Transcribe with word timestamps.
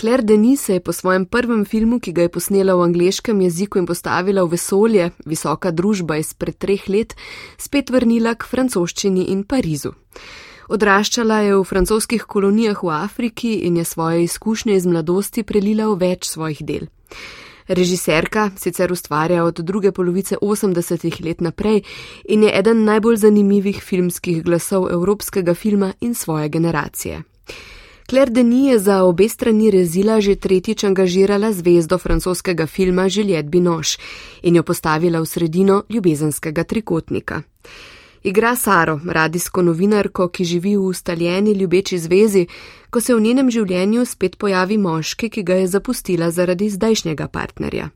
Claire 0.00 0.22
Denis 0.22 0.60
se 0.60 0.72
je 0.72 0.80
po 0.80 0.92
svojem 0.92 1.26
prvem 1.26 1.64
filmu, 1.64 1.98
ki 2.00 2.12
ga 2.12 2.22
je 2.22 2.28
posnela 2.32 2.72
v 2.74 2.82
angleškem 2.82 3.40
jeziku 3.40 3.78
in 3.78 3.86
postavila 3.86 4.42
v 4.44 4.54
vesolje, 4.56 5.10
visoka 5.26 5.70
družba 5.70 6.16
izpred 6.16 6.56
treh 6.56 6.88
let, 6.88 7.12
spet 7.60 7.90
vrnila 7.92 8.32
k 8.34 8.48
francoščini 8.48 9.26
in 9.28 9.42
Parizu. 9.44 9.92
Odraščala 10.72 11.42
je 11.44 11.58
v 11.58 11.66
francoskih 11.68 12.24
kolonijah 12.24 12.80
v 12.80 12.88
Afriki 12.96 13.52
in 13.68 13.76
je 13.76 13.84
svoje 13.84 14.22
izkušnje 14.24 14.76
iz 14.76 14.86
mladosti 14.86 15.44
prelila 15.44 15.90
v 15.92 15.98
več 16.00 16.30
svojih 16.32 16.62
del. 16.64 16.88
Režiserka 17.68 18.50
sicer 18.56 18.92
ustvarja 18.92 19.44
od 19.44 19.60
druge 19.60 19.92
polovice 19.92 20.38
80-ih 20.40 21.20
let 21.20 21.44
naprej 21.44 21.82
in 22.24 22.48
je 22.48 22.54
eden 22.58 22.86
najbolj 22.88 23.20
zanimivih 23.28 23.82
filmskih 23.84 24.40
glasov 24.42 24.88
evropskega 24.88 25.54
filma 25.54 25.92
in 26.00 26.14
svoje 26.14 26.48
generacije. 26.48 27.20
Claire 28.10 28.30
Denis 28.30 28.72
je 28.72 28.78
za 28.78 29.04
obe 29.04 29.28
strani 29.28 29.70
rezila 29.70 30.18
že 30.20 30.34
tretjič 30.34 30.82
angažirala 30.84 31.52
zvezdo 31.54 31.98
francoskega 31.98 32.66
filma 32.66 33.06
Juliette 33.06 33.46
Binoche 33.46 34.02
in 34.42 34.56
jo 34.56 34.62
postavila 34.66 35.20
v 35.20 35.26
sredino 35.26 35.84
ljubezenskega 35.88 36.64
trikotnika. 36.64 37.42
Igra 38.22 38.56
Saro, 38.56 39.00
radijsko 39.06 39.62
novinarko, 39.62 40.28
ki 40.28 40.44
živi 40.44 40.74
v 40.76 40.82
ustaljeni 40.82 41.52
ljubeči 41.52 41.98
zvezi, 41.98 42.46
ko 42.90 43.00
se 43.00 43.14
v 43.14 43.20
njenem 43.20 43.48
življenju 43.50 44.04
spet 44.04 44.36
pojavi 44.36 44.76
moški, 44.78 45.30
ki 45.32 45.42
ga 45.42 45.56
je 45.56 45.70
zapustila 45.72 46.28
zaradi 46.30 46.68
zdajšnjega 46.68 47.28
partnerja. 47.32 47.88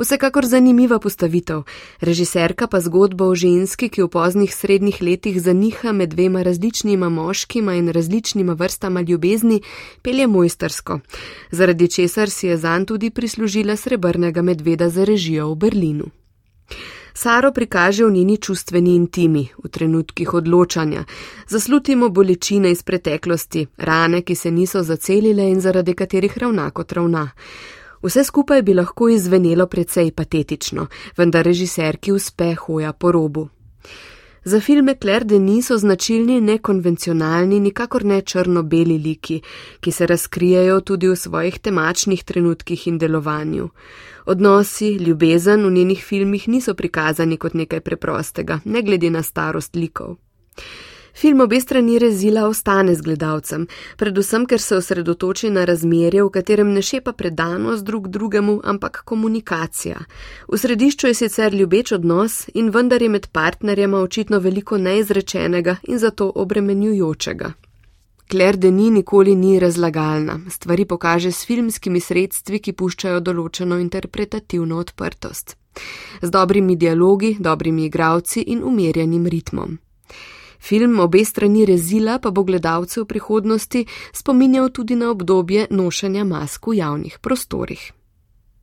Vsekakor 0.00 0.48
zanimiva 0.48 0.96
postavitev. 0.98 1.66
Režiserka 2.00 2.70
pa 2.72 2.80
zgodbo 2.80 3.28
o 3.28 3.36
ženski, 3.36 3.90
ki 3.92 4.06
v 4.06 4.08
poznih 4.16 4.54
srednjih 4.54 5.02
letih 5.02 5.36
zaniha 5.44 5.92
med 5.92 6.14
dvema 6.16 6.42
različnima 6.42 7.12
moškima 7.12 7.76
in 7.76 7.92
različnima 7.92 8.56
vrstama 8.56 9.04
ljubezni, 9.04 9.60
pelje 10.02 10.26
mojstersko, 10.26 11.00
zaradi 11.50 11.88
česar 11.88 12.30
si 12.30 12.46
je 12.46 12.56
zan 12.56 12.86
tudi 12.86 13.10
prislužila 13.10 13.76
srebrnega 13.76 14.42
medveda 14.42 14.88
za 14.88 15.04
režijo 15.04 15.52
v 15.52 15.56
Berlinu. 15.56 16.14
Saro 17.16 17.52
prikaže 17.52 18.04
v 18.04 18.10
njeni 18.12 18.36
čustveni 18.36 18.94
intimi, 18.94 19.48
v 19.64 19.68
trenutkih 19.68 20.34
odločanja, 20.34 21.04
zaslutimo 21.48 22.08
bolečine 22.08 22.70
iz 22.70 22.82
preteklosti, 22.82 23.66
rane, 23.76 24.20
ki 24.22 24.34
se 24.34 24.50
niso 24.50 24.82
zacelile 24.82 25.48
in 25.48 25.60
zaradi 25.60 25.94
katerih 25.94 26.38
ravna 26.38 26.70
kot 26.70 26.92
ravna. 26.92 27.30
Vse 28.02 28.24
skupaj 28.24 28.62
bi 28.62 28.74
lahko 28.74 29.08
izvenelo 29.08 29.66
precej 29.66 30.12
patetično, 30.12 30.86
vendar 31.16 31.44
režiserki 31.44 32.12
uspe 32.12 32.54
hoja 32.54 32.92
po 32.92 33.12
robu. 33.12 33.48
Za 34.46 34.60
filme 34.60 34.94
Claire 34.94 35.24
Denis 35.24 35.66
so 35.66 35.76
značilni 35.76 36.40
nekonvencionalni, 36.40 37.60
nikakor 37.60 38.04
ne 38.04 38.20
črno-beli 38.22 38.98
liki, 38.98 39.40
ki 39.80 39.92
se 39.92 40.06
razkrijajo 40.06 40.80
tudi 40.80 41.08
v 41.08 41.16
svojih 41.16 41.58
temačnih 41.58 42.22
trenutkih 42.24 42.86
in 42.86 42.98
delovanju. 42.98 43.68
Odnosi, 44.26 44.92
ljubezen 45.02 45.66
v 45.66 45.70
njenih 45.70 46.04
filmih 46.04 46.48
niso 46.48 46.74
prikazani 46.74 47.36
kot 47.36 47.54
nekaj 47.54 47.80
preprostega, 47.80 48.60
ne 48.64 48.82
glede 48.82 49.10
na 49.10 49.22
starost 49.22 49.74
likov. 49.74 50.14
Film 51.16 51.40
obe 51.40 51.60
strani 51.60 51.98
rezila 51.98 52.48
ostane 52.48 52.94
z 52.94 53.00
gledalcem, 53.00 53.66
predvsem 53.96 54.42
ker 54.46 54.60
se 54.60 54.76
osredotoči 54.76 55.48
na 55.50 55.64
razmerje, 55.64 56.22
v 56.24 56.30
katerem 56.30 56.74
ne 56.74 56.82
šepa 56.82 57.12
predanost 57.12 57.84
drug 57.84 58.08
drugemu, 58.08 58.60
ampak 58.64 59.00
komunikacija. 59.04 59.96
V 60.48 60.58
središču 60.58 61.06
je 61.06 61.14
sicer 61.14 61.54
ljubeč 61.54 61.92
odnos 61.92 62.50
in 62.54 62.68
vendar 62.70 63.02
je 63.02 63.08
med 63.08 63.28
partnerjema 63.32 63.98
očitno 63.98 64.38
veliko 64.38 64.78
neizrečenega 64.78 65.76
in 65.88 65.98
zato 65.98 66.32
obremenjujočega. 66.34 67.52
Claire 68.30 68.56
Denis 68.56 68.92
nikoli 68.92 69.34
ni 69.34 69.58
razlagalna, 69.58 70.40
stvari 70.50 70.84
pokaže 70.84 71.32
s 71.32 71.46
filmskimi 71.46 72.00
sredstvi, 72.00 72.58
ki 72.58 72.72
puščajo 72.72 73.20
določeno 73.20 73.80
interpretativno 73.80 74.76
odprtost. 74.84 75.56
Z 76.22 76.30
dobrimi 76.30 76.76
dialogi, 76.76 77.36
dobrimi 77.40 77.84
igravci 77.86 78.44
in 78.52 78.64
umirjenim 78.64 79.26
ritmom. 79.26 79.78
Film 80.66 81.00
obe 81.00 81.24
strani 81.24 81.64
rezila 81.66 82.18
pa 82.18 82.30
bo 82.30 82.42
gledalce 82.42 83.00
v 83.00 83.06
prihodnosti 83.06 83.86
spominjal 84.12 84.70
tudi 84.70 84.96
na 84.96 85.10
obdobje 85.10 85.66
nošenja 85.70 86.24
mask 86.24 86.66
v 86.66 86.74
javnih 86.82 87.18
prostorih. 87.22 87.92